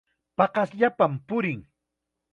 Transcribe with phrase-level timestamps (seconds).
[0.37, 1.61] Paqasllapam purin.